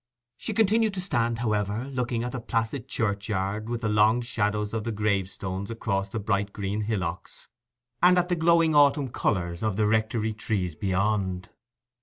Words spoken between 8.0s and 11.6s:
and at the glowing autumn colours of the Rectory trees beyond.